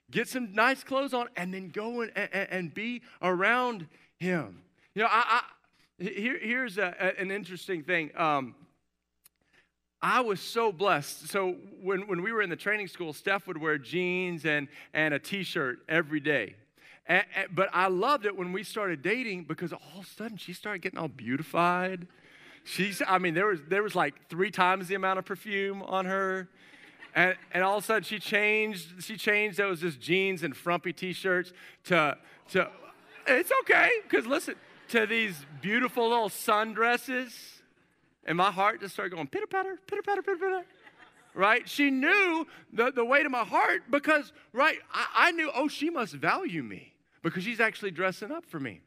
[0.10, 4.62] get some nice clothes on, and then go and, and, and be around him.
[4.96, 5.42] You know, I,
[6.00, 8.10] I here, here's a, a, an interesting thing.
[8.18, 8.56] Um,
[10.02, 11.30] I was so blessed.
[11.30, 15.14] So when, when we were in the training school, Steph would wear jeans and, and
[15.14, 16.56] a t-shirt every day.
[17.12, 20.38] And, and, but I loved it when we started dating because all of a sudden
[20.38, 22.08] she started getting all beautified.
[22.64, 26.06] She's, I mean, there was, there was like three times the amount of perfume on
[26.06, 26.48] her.
[27.14, 30.94] And, and all of a sudden she changed, she changed those just jeans and frumpy
[30.94, 31.52] t-shirts
[31.86, 32.18] to,
[32.52, 32.70] to
[33.28, 34.56] it's okay, because listen,
[34.90, 37.34] to these beautiful little sundresses.
[38.24, 40.66] And my heart just started going pitter patter, pitter patter, pitter patter.
[41.34, 41.68] Right?
[41.68, 45.90] She knew the, the way to my heart because, right, I, I knew, oh, she
[45.90, 46.91] must value me
[47.22, 48.82] because she's actually dressing up for me.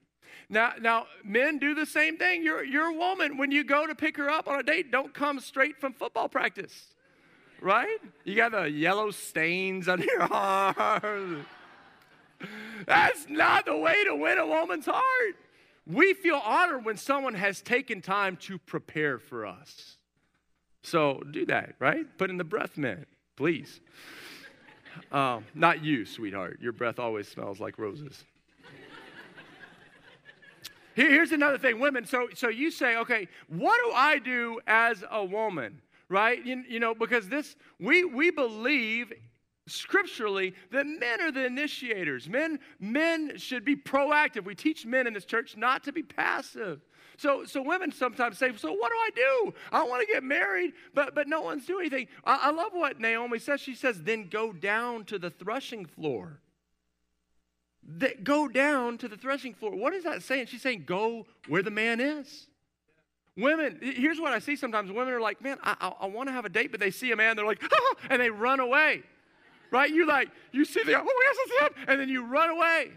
[0.48, 2.42] Now, now, men do the same thing.
[2.42, 3.38] You're, you're a woman.
[3.38, 6.28] When you go to pick her up on a date, don't come straight from football
[6.28, 6.94] practice,
[7.60, 7.98] right?
[8.24, 11.46] You got the yellow stains on your arms.
[12.86, 15.36] That's not the way to win a woman's heart.
[15.86, 19.98] We feel honored when someone has taken time to prepare for us.
[20.82, 22.06] So do that, right?
[22.18, 23.80] Put in the breath mint, please.
[25.12, 26.58] Um, not you, sweetheart.
[26.60, 28.24] Your breath always smells like roses.
[30.94, 32.04] Here, here's another thing, women.
[32.04, 35.80] So, so you say, okay, what do I do as a woman?
[36.08, 36.44] Right?
[36.44, 39.12] You, you know, because this, we, we believe
[39.66, 42.28] scripturally that men are the initiators.
[42.28, 44.44] Men, men should be proactive.
[44.44, 46.80] We teach men in this church not to be passive.
[47.16, 49.54] So, so women sometimes say, So what do I do?
[49.72, 52.08] I want to get married, but, but no one's doing anything.
[52.24, 53.60] I, I love what Naomi says.
[53.60, 56.40] She says, Then go down to the threshing floor.
[57.98, 59.76] That go down to the threshing floor.
[59.76, 60.46] What is that saying?
[60.46, 62.46] She's saying, Go where the man is.
[63.36, 64.92] Women, here's what I see sometimes.
[64.92, 67.12] Women are like, Man, I, I, I want to have a date, but they see
[67.12, 67.62] a man, they're like,
[68.10, 69.02] and they run away.
[69.70, 69.90] Right?
[69.90, 72.92] You like, you see the, oh, yes, it's him, and then you run away.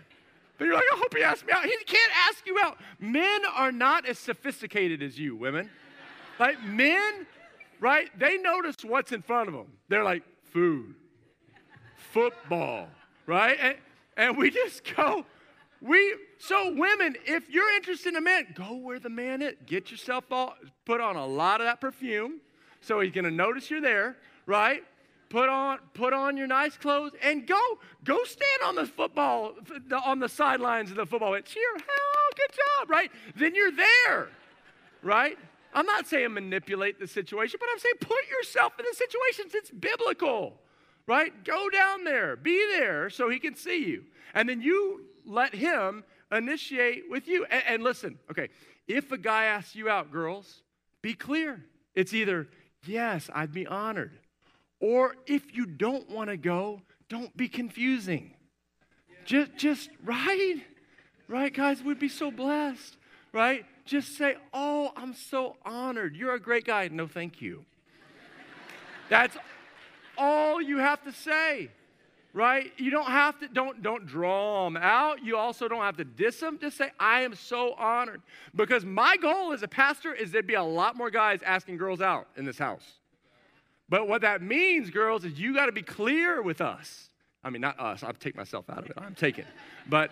[0.57, 1.63] But you're like, I hope he asks me out.
[1.63, 2.77] He can't ask you out.
[2.99, 5.69] Men are not as sophisticated as you, women.
[6.39, 7.27] Like men,
[7.79, 8.09] right?
[8.17, 9.67] They notice what's in front of them.
[9.87, 10.95] They're like, food,
[11.95, 12.87] football,
[13.25, 13.57] right?
[13.61, 13.77] And,
[14.15, 15.25] and we just go,
[15.81, 19.53] we, so women, if you're interested in a man, go where the man is.
[19.65, 22.41] Get yourself all, put on a lot of that perfume
[22.81, 24.83] so he's gonna notice you're there, right?
[25.29, 27.59] Put on put on your nice clothes and go
[28.03, 29.53] go stand on the football
[30.05, 31.69] on the sidelines of the football and cheer.
[31.73, 33.11] Hell good job right?
[33.35, 34.29] Then you're there
[35.03, 35.37] right?
[35.73, 39.69] I'm not saying manipulate the situation but i'm saying put yourself in the situations it's
[39.71, 40.59] biblical
[41.07, 41.31] right?
[41.45, 44.03] Go down there be there so he can see you.
[44.33, 47.45] And then you let him initiate with you.
[47.49, 48.49] And, and listen okay
[48.87, 50.61] if a guy asks you out girls
[51.01, 51.65] be clear.
[51.95, 52.47] It's either
[52.85, 54.19] yes i'd be honored
[54.79, 58.33] or if you don't want to go, don't be confusing.
[59.25, 60.61] Just, just, right?
[61.27, 61.83] Right, guys?
[61.83, 62.97] We'd be so blessed,
[63.33, 63.65] right?
[63.85, 66.15] Just say, Oh, I'm so honored.
[66.15, 66.87] You're a great guy.
[66.89, 67.65] No, thank you.
[69.09, 69.37] That's
[70.17, 71.69] all you have to say
[72.33, 76.03] right you don't have to don't don't draw them out you also don't have to
[76.03, 78.21] diss them just say i am so honored
[78.55, 82.01] because my goal as a pastor is there'd be a lot more guys asking girls
[82.01, 82.99] out in this house
[83.89, 87.09] but what that means, girls, is you got to be clear with us.
[87.43, 88.03] I mean, not us.
[88.03, 88.93] I'll take myself out of it.
[88.97, 89.45] I'm taking.
[89.89, 90.11] But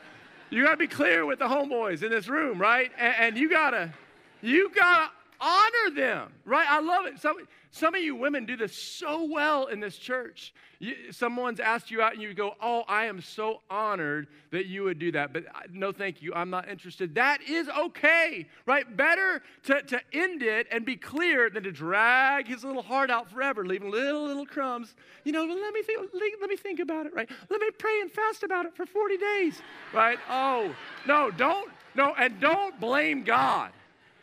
[0.50, 2.92] you got to be clear with the homeboys in this room, right?
[2.98, 3.94] And, and you got to,
[4.42, 6.68] you got to honor them, right?
[6.70, 7.20] I love it.
[7.20, 7.38] Some,
[7.72, 10.54] some of you women do this so well in this church.
[10.80, 14.84] You, someone's asked you out and you go, Oh, I am so honored that you
[14.84, 15.34] would do that.
[15.34, 16.34] But uh, no, thank you.
[16.34, 17.16] I'm not interested.
[17.16, 18.96] That is okay, right?
[18.96, 23.30] Better to, to end it and be clear than to drag his little heart out
[23.30, 24.96] forever, leaving little, little crumbs.
[25.24, 27.30] You know, let me think, let me think about it, right?
[27.50, 29.62] Let me pray and fast about it for 40 days,
[29.94, 30.20] right?
[30.30, 30.74] Oh,
[31.06, 33.72] no, don't, no, and don't blame God,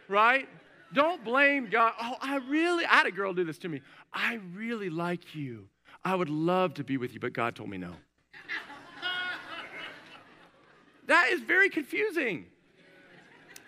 [0.09, 0.49] right?
[0.93, 1.93] Don't blame God.
[2.01, 3.81] Oh, I really, I had a girl do this to me.
[4.13, 5.69] I really like you.
[6.05, 7.93] I would love to be with you, but God told me no.
[11.07, 12.47] that is very confusing.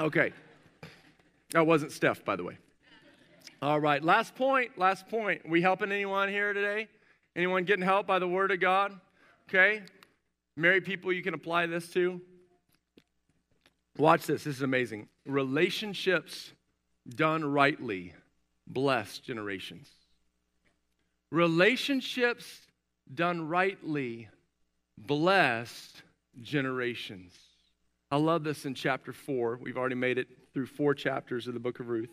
[0.01, 0.33] Okay.
[1.53, 2.59] That wasn't Steph, by the way.
[3.63, 5.49] All right, last point, last point.
[5.49, 6.89] We helping anyone here today?
[7.37, 8.99] Anyone getting help by the word of God?
[9.49, 9.83] Okay.
[10.57, 12.21] Married people, you can apply this to.
[13.97, 14.45] Watch this.
[14.45, 15.09] This is amazing.
[15.25, 16.53] Relationships
[17.09, 18.15] done rightly
[18.67, 19.89] bless generations.
[21.31, 22.61] Relationships
[23.13, 24.29] done rightly
[24.97, 26.03] blessed
[26.41, 27.35] generations.
[28.11, 29.59] I love this in chapter 4.
[29.61, 32.11] We've already made it through four chapters of the book of Ruth.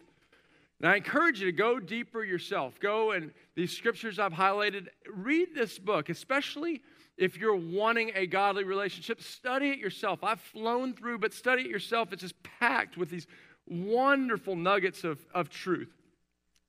[0.80, 2.80] And I encourage you to go deeper yourself.
[2.80, 6.82] Go and these scriptures I've highlighted, read this book, especially
[7.18, 9.22] if you're wanting a godly relationship.
[9.22, 10.24] Study it yourself.
[10.24, 12.12] I've flown through, but study it yourself.
[12.12, 13.28] It's just packed with these
[13.68, 15.91] wonderful nuggets of, of truth.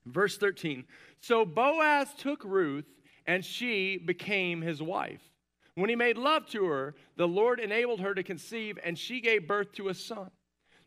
[0.05, 0.85] Verse 13
[1.21, 2.85] So Boaz took Ruth,
[3.25, 5.21] and she became his wife.
[5.75, 9.47] When he made love to her, the Lord enabled her to conceive, and she gave
[9.47, 10.29] birth to a son.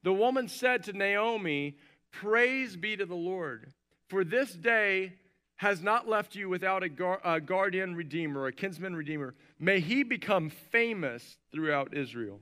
[0.02, 1.76] The woman said to Naomi,
[2.12, 3.72] Praise be to the Lord,
[4.08, 5.14] for this day
[5.56, 9.34] has not left you without a, gar- a guardian redeemer, a kinsman redeemer.
[9.58, 12.40] May he become famous throughout Israel.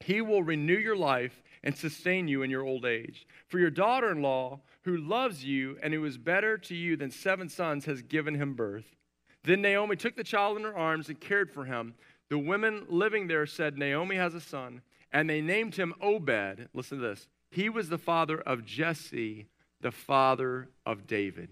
[0.00, 3.26] He will renew your life and sustain you in your old age.
[3.46, 7.10] For your daughter in law, who loves you and who is better to you than
[7.10, 8.96] seven sons, has given him birth.
[9.44, 11.94] Then Naomi took the child in her arms and cared for him.
[12.28, 14.82] The women living there said, Naomi has a son,
[15.12, 16.68] and they named him Obed.
[16.74, 19.46] Listen to this he was the father of Jesse,
[19.80, 21.50] the father of David.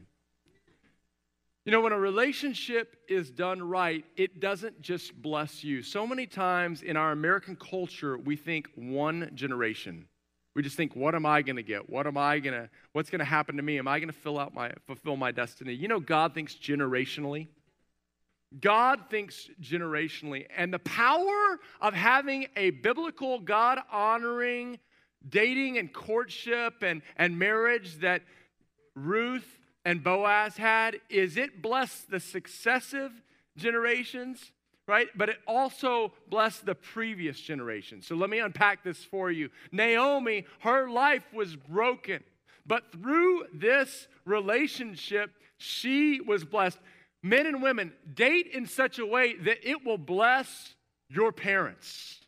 [1.66, 5.82] You know, when a relationship is done right, it doesn't just bless you.
[5.82, 10.06] So many times in our American culture, we think one generation.
[10.54, 11.90] We just think, what am I going to get?
[11.90, 13.80] What am I going to, what's going to happen to me?
[13.80, 15.74] Am I going to fill out my, fulfill my destiny?
[15.74, 17.48] You know, God thinks generationally.
[18.60, 20.46] God thinks generationally.
[20.56, 24.78] And the power of having a biblical, God honoring,
[25.28, 28.22] dating and courtship and, and marriage that
[28.94, 29.55] Ruth
[29.86, 33.12] and Boaz had is it blessed the successive
[33.56, 34.50] generations,
[34.88, 35.06] right?
[35.14, 38.02] But it also blessed the previous generation.
[38.02, 39.48] So let me unpack this for you.
[39.70, 42.24] Naomi, her life was broken,
[42.66, 46.78] but through this relationship, she was blessed.
[47.22, 50.74] Men and women, date in such a way that it will bless
[51.08, 52.18] your parents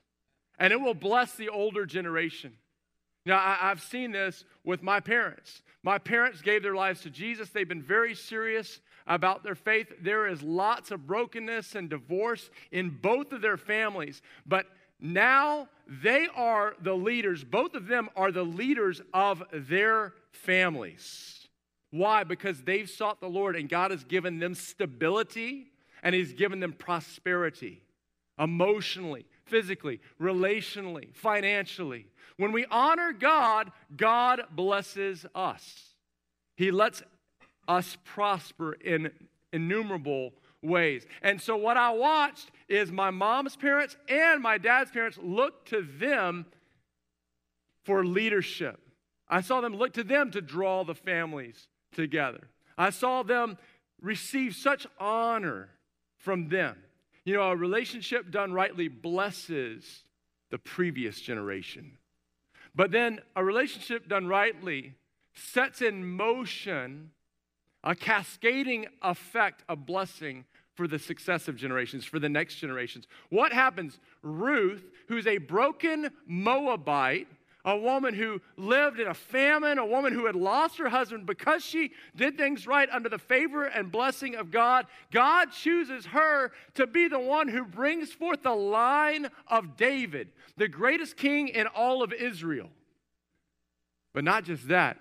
[0.60, 2.52] and it will bless the older generation.
[3.26, 5.62] Now, I, have seen this with my parents.
[5.82, 7.48] My parents gave their lives to Jesus.
[7.48, 9.90] They've been very serious about their faith.
[10.02, 14.20] There is lots of brokenness and divorce in both of their families.
[14.44, 14.66] But
[15.00, 17.44] now they are the leaders.
[17.44, 21.48] Both of them are the leaders of their families.
[21.90, 22.24] Why?
[22.24, 26.74] Because they've sought the Lord and God has given them stability and He's given them
[26.74, 27.80] prosperity
[28.38, 32.06] emotionally, physically, relationally, financially.
[32.36, 35.94] When we honor God, God blesses us.
[36.56, 37.02] He lets
[37.66, 39.10] us prosper in
[39.52, 40.32] innumerable
[40.62, 41.06] ways.
[41.22, 45.82] And so, what I watched is my mom's parents and my dad's parents look to
[45.82, 46.46] them
[47.84, 48.80] for leadership.
[49.28, 52.48] I saw them look to them to draw the families together.
[52.76, 53.58] I saw them
[54.00, 55.70] receive such honor
[56.16, 56.76] from them.
[57.28, 60.04] You know, a relationship done rightly blesses
[60.50, 61.98] the previous generation.
[62.74, 64.94] But then a relationship done rightly
[65.34, 67.10] sets in motion
[67.84, 73.06] a cascading effect of blessing for the successive generations, for the next generations.
[73.28, 73.98] What happens?
[74.22, 77.28] Ruth, who's a broken Moabite,
[77.68, 81.62] a woman who lived in a famine, a woman who had lost her husband because
[81.62, 84.86] she did things right under the favor and blessing of God.
[85.12, 90.66] God chooses her to be the one who brings forth the line of David, the
[90.66, 92.70] greatest king in all of Israel.
[94.14, 94.96] But not just that.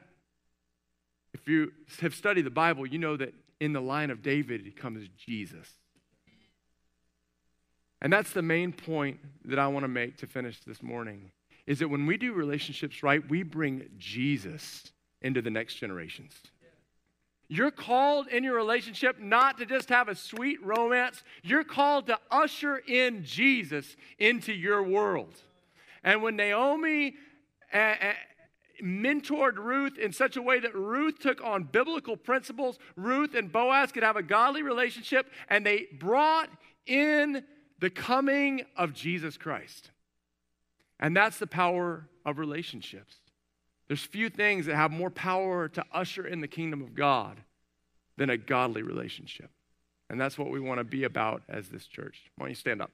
[1.34, 5.08] If you have studied the Bible, you know that in the line of David comes
[5.16, 5.70] Jesus.
[8.02, 11.32] And that's the main point that I want to make to finish this morning
[11.68, 14.92] is that when we do relationships right, we bring Jesus
[15.22, 16.34] into the next generations.
[17.50, 21.24] You're called in your relationship not to just have a sweet romance.
[21.44, 25.34] You're called to usher in Jesus into your world.
[26.04, 27.16] And when Naomi
[27.72, 28.14] eh, eh,
[28.84, 33.94] mentored Ruth in such a way that Ruth took on biblical principles, Ruth and Boaz
[33.94, 36.50] could have a godly relationship, and they brought
[36.86, 37.44] in
[37.80, 39.92] the coming of Jesus Christ.
[41.00, 43.16] And that's the power of relationships.
[43.88, 47.38] There's few things that have more power to usher in the kingdom of God
[48.18, 49.50] than a godly relationship.
[50.10, 52.24] And that's what we want to be about as this church.
[52.36, 52.92] Why don't you stand up?